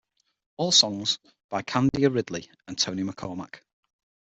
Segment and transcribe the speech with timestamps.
[0.57, 1.19] All songs
[1.51, 3.59] by Candia Ridley and Tony McKormack.